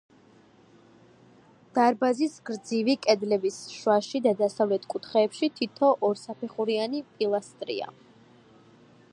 დარბაზის 1.77 2.37
გრძივი 2.51 2.95
კედლების 3.07 3.59
შუაში 3.75 4.23
და 4.29 4.33
დასავლეთ 4.41 4.89
კუთხეებში 4.95 5.51
თითო 5.61 5.93
ორსაფეხურიანი 6.11 7.07
პილასტრია. 7.13 7.95